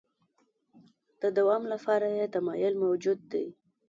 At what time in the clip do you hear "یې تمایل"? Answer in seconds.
2.17-2.73